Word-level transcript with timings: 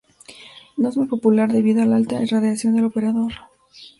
No 0.77 0.89
es 0.89 0.97
muy 0.97 1.05
popular 1.05 1.51
debido 1.53 1.83
a 1.83 1.85
la 1.85 1.95
alta 1.97 2.23
irradiación 2.23 2.75
del 2.75 2.85
operador. 2.85 3.33